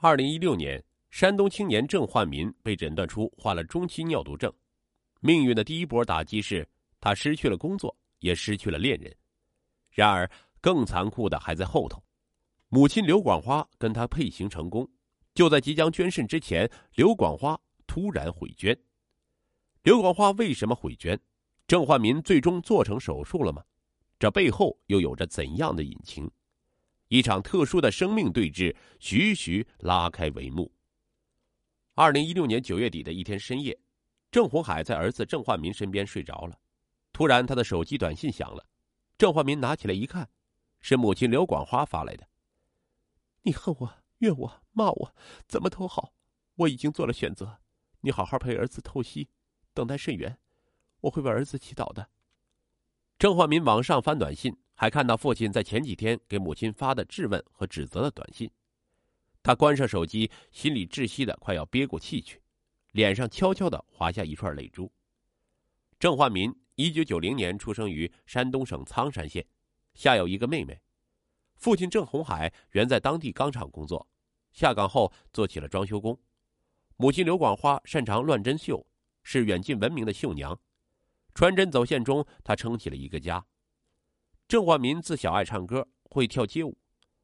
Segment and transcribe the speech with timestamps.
[0.00, 4.52] 二零一六年，山东青年郑焕民被诊断出患了中期尿毒症。
[5.18, 6.64] 命运的第一波打击是
[7.00, 9.12] 他失去了工作，也失去了恋人。
[9.90, 10.30] 然而，
[10.60, 12.00] 更残酷的还在后头。
[12.68, 14.88] 母亲刘广花跟他配型成功，
[15.34, 18.78] 就在即将捐肾之前，刘广花突然悔捐。
[19.82, 21.18] 刘广花为什么悔捐？
[21.66, 23.64] 郑焕民最终做成手术了吗？
[24.16, 26.30] 这背后又有着怎样的隐情？
[27.08, 30.70] 一场特殊的生命对峙，徐徐拉开帷幕。
[31.94, 33.78] 二零一六年九月底的一天深夜，
[34.30, 36.58] 郑红海在儿子郑焕民身边睡着了，
[37.12, 38.66] 突然他的手机短信响了，
[39.16, 40.28] 郑焕民拿起来一看，
[40.80, 42.28] 是母亲刘广花发来的
[43.42, 45.14] ：“你恨我、怨我、骂我，
[45.46, 46.12] 怎么都好，
[46.56, 47.58] 我已经做了选择，
[48.02, 49.30] 你好好陪儿子透析，
[49.72, 50.38] 等待肾源，
[51.00, 52.10] 我会为儿子祈祷的。”
[53.18, 54.54] 郑焕民往上翻短信。
[54.80, 58.48] 还看到父亲在前几天给母亲发的质问和指责的短信，
[59.42, 62.40] 他关上手机，心里窒息的快要憋过气去，
[62.92, 64.88] 脸上悄悄的滑下一串泪珠。
[65.98, 69.44] 郑焕民，一九九零年出生于山东省苍山县，
[69.94, 70.80] 下有一个妹妹。
[71.56, 74.06] 父亲郑红海原在当地钢厂工作，
[74.52, 76.16] 下岗后做起了装修工。
[76.96, 78.86] 母亲刘广花擅长乱针绣，
[79.24, 80.56] 是远近闻名的绣娘。
[81.34, 83.44] 穿针走线中，她撑起了一个家。
[84.48, 86.74] 郑焕民自小爱唱歌，会跳街舞。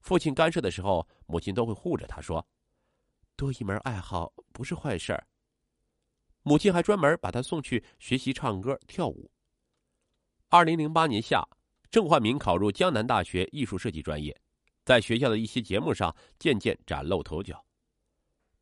[0.00, 2.44] 父亲干涉的时候，母亲都会护着他，说
[3.36, 5.26] ：“多一门爱好不是坏事儿。”
[6.42, 9.30] 母亲还专门把他送去学习唱歌跳舞。
[10.48, 11.46] 二零零八年夏，
[11.90, 14.34] 郑焕民考入江南大学艺术设计专业，
[14.82, 17.62] 在学校的一些节目上渐渐崭露头角。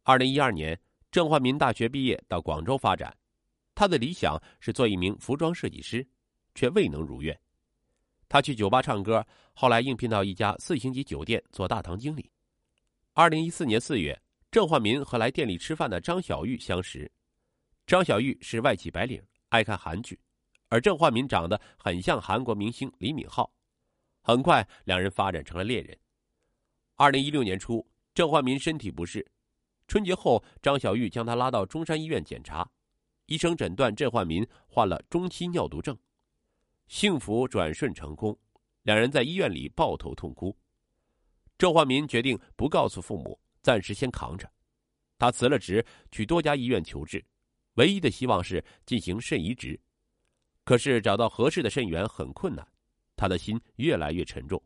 [0.02, 0.76] 二零一二年，
[1.12, 3.16] 郑焕民大学毕业到广州发展，
[3.76, 6.04] 他的理想是做一名服装设计师，
[6.56, 7.40] 却未能如愿。
[8.28, 12.30] 他去酒吧唱歌，后来应聘到一家四星级酒店做大堂经理。
[13.14, 17.10] 二零一四年四月，郑焕民和来店里吃饭的张小玉相识。
[17.86, 20.18] 张小玉是外企白领，爱看韩剧，
[20.68, 23.48] 而郑焕民长得很像韩国明星李敏镐。
[24.20, 25.98] 很快，两人发展成了恋人。
[26.96, 29.26] 二零一六年初，郑焕民身体不适，
[29.86, 32.70] 春节后，张小玉将他拉到中山医院检查，
[33.24, 35.96] 医生诊断郑焕民患了中期尿毒症。
[36.88, 38.36] 幸福转瞬成空，
[38.82, 40.56] 两人在医院里抱头痛哭。
[41.58, 44.50] 郑焕民决定不告诉父母，暂时先扛着。
[45.18, 47.22] 他辞了职，去多家医院求治，
[47.74, 49.78] 唯一的希望是进行肾移植。
[50.64, 52.66] 可是找到合适的肾源很困难，
[53.16, 54.62] 他的心越来越沉重。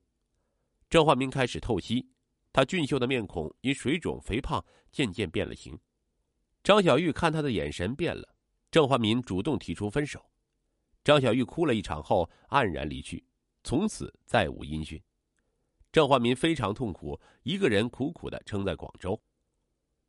[0.88, 2.06] 郑焕民开始透析，
[2.52, 5.76] 他俊秀的面孔因水肿肥胖渐渐变了形。
[6.62, 8.36] 张小玉看他的眼神变了，
[8.70, 10.24] 郑焕民主动提出分手。
[11.04, 13.24] 张小玉哭了一场后黯然离去，
[13.64, 15.02] 从此再无音讯。
[15.90, 19.20] 郑焕民非常痛苦，一个人苦苦的撑在广州。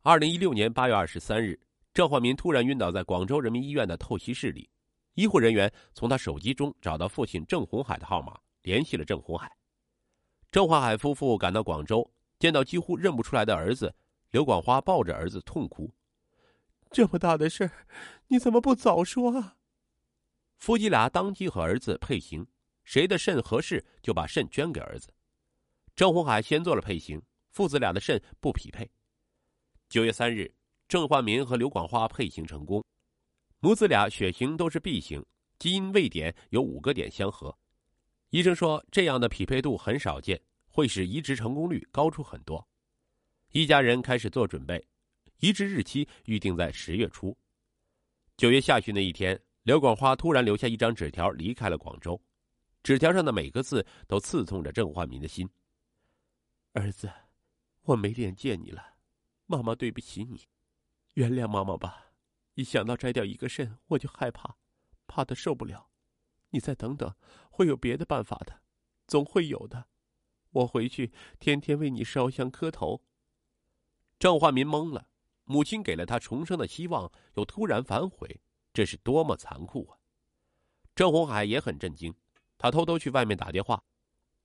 [0.02, 1.60] 二零一六年八月二十三日，
[1.94, 4.70] 郑焕民突然晕倒在广州人民医院的透析室里，
[5.16, 9.52] 医护人员从他手机中找到父亲郑红海的号码，联系了郑红海。
[10.52, 13.94] 郑焕海夫妇赶到广州，见到几乎认不出来的儿子，
[14.32, 15.92] 刘广花抱着儿子痛哭
[16.92, 17.72] ：“这么大的事
[18.28, 19.56] 你怎么不早说啊？”
[20.64, 22.48] 夫妻俩当即和儿子配型，
[22.86, 25.14] 谁的肾合适就把肾捐给儿子。
[25.94, 28.90] 郑红海先做了配型，父子俩的肾不匹配。
[29.90, 30.50] 九月三日，
[30.88, 32.82] 郑焕民和刘广花配型成功，
[33.60, 35.22] 母子俩血型都是 B 型，
[35.60, 37.54] 基因位点有五个点相合。
[38.30, 42.66] 医生说这样的匹配度很少见，会使移植成功率高出很多。
[43.52, 44.82] 一家人开始做准备，
[45.42, 47.38] 移植日期预定在十月初。
[48.38, 49.38] 九月下旬的一天。
[49.64, 52.22] 刘广花突然留下一张纸条，离开了广州。
[52.84, 55.50] 纸条上的每个字都刺痛着郑焕民的心。
[56.74, 57.10] 儿子，
[57.84, 58.96] 我没脸见你了，
[59.46, 60.48] 妈妈对不起你，
[61.14, 62.12] 原谅妈妈吧。
[62.56, 64.58] 一想到摘掉一个肾，我就害怕，
[65.08, 65.90] 怕的受不了。
[66.50, 67.16] 你再等等，
[67.50, 68.62] 会有别的办法的，
[69.08, 69.88] 总会有的。
[70.52, 73.02] 我回去天天为你烧香磕头。
[74.20, 75.08] 郑焕民懵了，
[75.46, 78.42] 母亲给了他重生的希望，又突然反悔。
[78.74, 79.98] 这是多么残酷啊！
[80.96, 82.14] 郑红海也很震惊，
[82.58, 83.84] 他偷偷去外面打电话，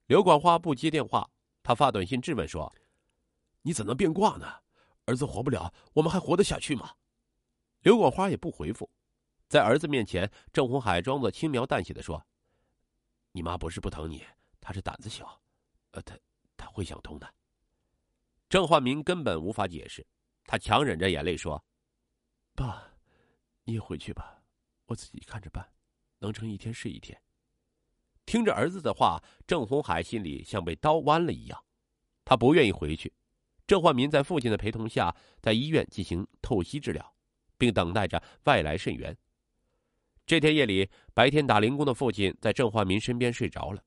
[0.07, 1.29] 刘广花不接电话，
[1.63, 2.71] 他发短信质问说
[3.63, 4.47] ：“你怎能变卦呢？
[5.07, 6.95] 儿子活不了，我们还活得下去吗？”
[7.81, 8.91] 刘广花也不回复，
[9.49, 12.23] 在儿子面前，郑红海装作轻描淡写的说
[13.33, 14.23] ：“你妈不是不疼你，
[14.61, 15.41] 她是胆子小，
[15.93, 16.19] 呃，她
[16.57, 17.35] 她会想通的。”
[18.51, 20.07] 郑焕民根本无法解释，
[20.45, 21.63] 他强忍着眼泪说
[22.55, 22.85] ：“爸。”
[23.69, 24.43] 你也回去吧，
[24.87, 25.75] 我自己看着办，
[26.21, 27.21] 能撑一天是一天。
[28.25, 31.65] 听着儿子的话，郑红海心里像被刀剜了一样，
[32.25, 33.13] 他不愿意回去。
[33.67, 37.15] 郑焕民在父亲的陪同下，在医院进行透析治疗，
[37.59, 39.15] 并等待着外来肾源。
[40.25, 43.85] 这天夜里，白天打零工的父亲在郑焕民身边睡着了，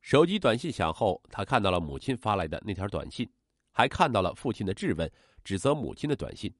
[0.00, 3.30] 手机短信响后，他看到了母亲发来的那条短信，
[3.70, 5.08] 还看到了父亲的质问、
[5.44, 6.52] 指责母亲的短信。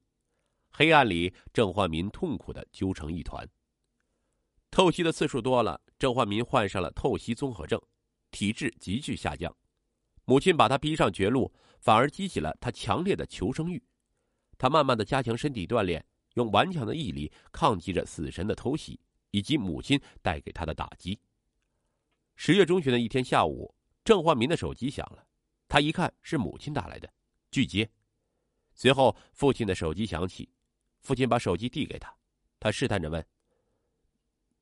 [0.73, 3.47] 黑暗里，郑焕民痛苦的揪成一团。
[4.69, 7.79] 透析的次数多了，郑焕民患上了透析综合症，
[8.31, 9.55] 体质急剧下降。
[10.23, 13.83] 母亲把他逼上绝路，反而激起了他强烈的求生欲。
[14.57, 18.99] 他慢慢的加强身体锻炼，用顽强的毅力抗击着死神的偷袭
[19.31, 21.19] 以及母亲带给他的打击。
[22.35, 23.75] 十月中旬的一天下午，
[24.05, 25.27] 郑焕民的手机响了，
[25.67, 27.11] 他一看是母亲打来的，
[27.51, 27.89] 拒接。
[28.73, 30.49] 随后，父亲的手机响起，
[31.01, 32.15] 父亲把手机递给他，
[32.59, 33.25] 他试探着问：“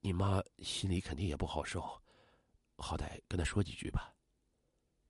[0.01, 1.81] 你妈心里肯定也不好受，
[2.77, 4.13] 好歹跟她说几句吧。”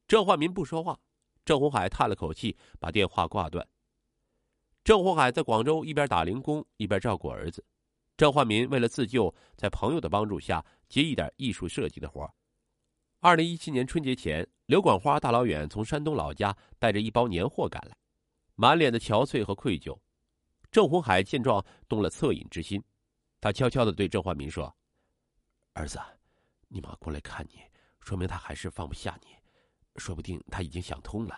[0.07, 0.99] 郑焕民不说话，
[1.45, 3.67] 郑红海叹了口气，把电话挂断。
[4.83, 7.63] 郑红海在广州一边打零工，一边照顾儿子。
[8.17, 12.27] 郑焕民为了自救，在朋友的帮助下接一点艺术设计的活
[13.19, 17.95] 二零一七年春节前，刘广花大老远从山东老家带着一包年货赶来，
[18.55, 19.99] 满脸的憔悴和愧疚。
[20.71, 22.83] 郑红海见状动了恻隐之心，
[23.41, 24.75] 他悄悄的对郑焕民说
[25.73, 25.99] ：“儿子，
[26.67, 27.61] 你妈过来看你，
[28.01, 29.35] 说明她还是放不下你。”
[29.97, 31.37] 说不定他已经想通了。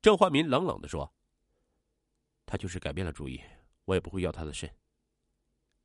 [0.00, 1.12] 郑焕民冷冷的说
[2.46, 3.38] ：“他就是改变了主意，
[3.84, 4.72] 我也不会要他的肾。”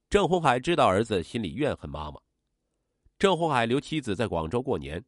[0.10, 2.22] 郑红海知道儿子心里怨恨妈妈。
[3.18, 5.04] 郑红海留妻子在广州过年，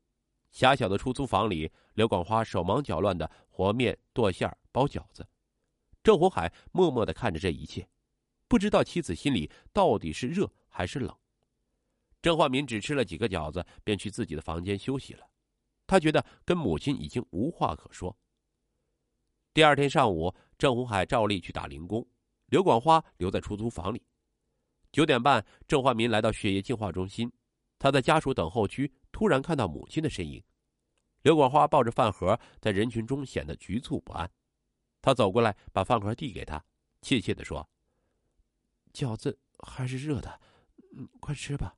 [0.50, 5.26] 狭小的出租房里，刘广花手忙脚乱的和面、剁馅包饺子。
[6.04, 7.88] 郑红海默默的看着这一切，
[8.48, 11.16] 不知道妻子心里到底是热还是冷。
[12.22, 15.28] 郑焕民只吃了几个饺子，便去自己的房间休息了。
[15.88, 18.16] 他觉得跟母亲已经无话可说。
[19.54, 22.08] 第二天上午，郑红海照例去打零工，
[22.48, 24.02] 刘广花留在出租房里。
[24.92, 27.32] 九点半，郑焕民来到血液净化中心，
[27.78, 30.44] 他在家属等候区突然看到母亲的身影。
[31.24, 34.30] 刘广花抱着饭盒在人群中显得局促不安，
[35.02, 36.64] 他走过来把饭盒递给他，
[37.02, 37.68] 怯怯的说
[38.94, 40.40] ：“饺子还是热的，
[40.96, 41.76] 嗯，快吃吧。”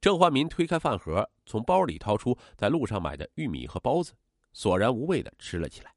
[0.00, 4.12] 郑焕民推开饭盒，从包里掏出在路上买的玉米和包子，
[4.52, 5.94] 索然无味的吃了起来。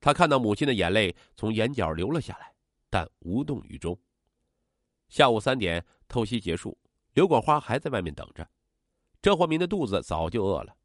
[0.00, 2.54] 他看到母亲的眼泪从眼角流了下来，
[2.88, 3.98] 但无动于衷。
[5.08, 6.78] 下午三点，透析结束，
[7.14, 8.48] 刘广花还在外面等着。
[9.20, 10.76] 郑焕民的肚子早就饿了，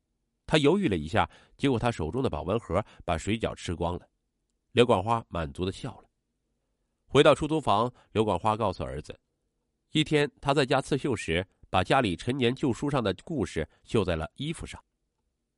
[0.48, 4.10] 他犹豫了一下，结果他手中的保温盒把水饺吃光了。
[4.74, 6.10] 刘广花满足的笑了。
[7.08, 9.18] 回到出租房，刘广花告诉儿子，
[9.92, 11.48] 一天他在家刺绣时。
[11.74, 14.80] 把家里陈年旧书上的故事绣在了衣服上，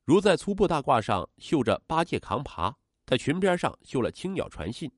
[0.02, 2.74] 如在粗布大褂上绣着八戒扛耙，
[3.04, 4.90] 在裙边上绣了青鸟传信。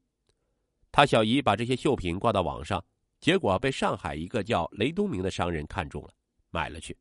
[0.92, 2.84] 他小姨把这些绣品挂到网上，
[3.18, 6.10] 结果被上海一个叫雷东明的商人看中了，
[6.50, 6.96] 买了去。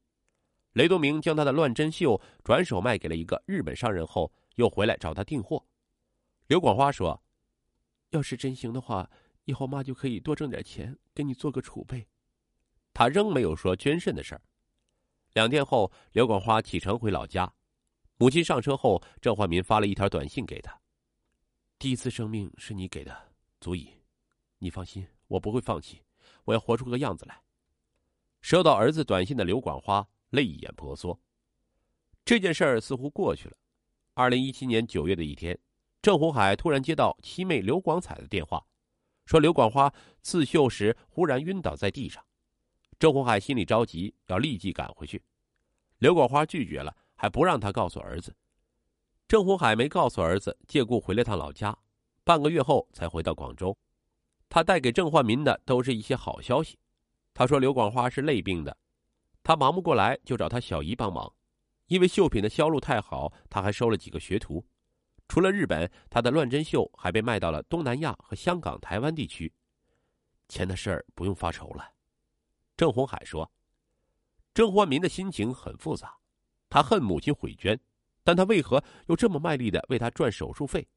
[0.73, 5.63] 雷东明将他的乱针绣转手卖给了一个日本商人后，又回来找他订货。
[6.47, 7.21] 刘广花说
[8.11, 9.09] ：“要是真行的话，
[9.43, 12.07] 以后妈就可以多挣点钱，给你做个储备。”
[12.93, 14.41] 他仍没有说捐肾的事儿。
[15.33, 17.53] 两天后，刘广花启程回老家，
[18.17, 20.79] 母亲上车后，郑焕民发了一条短信给他
[21.77, 23.89] ：“第一次生命是你给的，足矣。
[24.59, 26.01] 你放心，我不会放弃，
[26.45, 27.43] 我要活出个样子来。”
[28.41, 31.19] 收到儿子短信的刘广花泪眼婆娑。
[32.23, 33.57] 这件事儿似乎过去了。
[34.13, 35.59] 二零一七年九月的一天，
[36.07, 38.65] 郑红海突然接到七妹刘广彩的电话，
[39.25, 42.23] 说刘广花刺绣时忽然晕倒在地上。
[42.97, 45.21] 郑红海心里着急，要立即赶回去。
[45.97, 48.33] 刘广花拒绝了，还不让他告诉儿子。
[49.27, 51.77] 郑红海没告诉儿子，借故回了趟老家。
[52.23, 53.77] 半个月后才回到广州。
[54.47, 56.79] 他带给郑焕民的都是一些好消息。
[57.33, 58.77] 他说刘广花是累病的，
[59.43, 61.29] 他忙不过来，就找他小姨帮忙。
[61.87, 64.65] 因为绣品的销路太好，他还收了几个学徒。
[65.27, 69.53] 除了日本，他的乱针绣还被卖到了东南亚和香港、台湾地区。
[70.47, 71.93] 钱的事儿不用发愁了。
[72.77, 73.51] 郑红海说
[74.53, 76.17] ：“郑焕民的心情很复杂，
[76.69, 77.77] 他恨母亲毁捐，
[78.23, 80.87] 但他为何又这么卖力的为他赚手术费？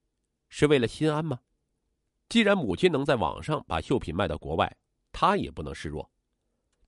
[0.48, 1.40] 是为了心安吗？
[2.28, 4.76] 既然母亲能在网上把绣品卖到国外，
[5.10, 6.08] 他也不能示弱。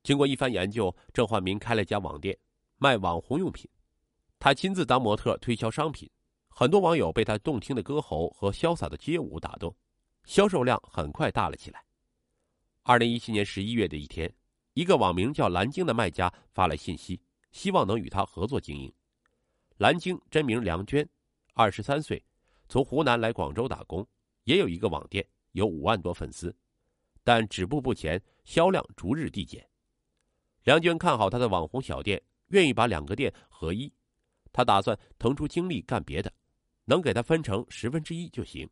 [0.04, 2.38] 经过一番研究，郑焕民开了家网店，
[2.76, 3.68] 卖网红用品。
[4.38, 6.10] 他亲自当模特推销商品，
[6.54, 9.74] 很多网友被他动听的歌喉和潇洒的街舞打动
[10.24, 11.82] 销售量很快大了起来。
[12.82, 14.32] 二零一七年十一月的一天
[14.74, 17.20] 一个网名叫蓝鲸的卖家发来信息
[17.52, 18.92] 希望能与他合作经营。
[19.78, 21.08] 蓝鲸真名梁娟
[21.54, 22.22] 二十三岁
[22.68, 24.06] 从湖南来广州打工
[24.44, 26.54] 也有一个网店有五万多粉丝
[27.24, 29.66] 但止步不前销量逐日递减。
[30.64, 33.90] 梁娟看好他的网红小店愿意把两个店合一。
[34.52, 36.32] 他打算腾出精力干别的。
[36.84, 38.68] 能给它分成十分之一就行。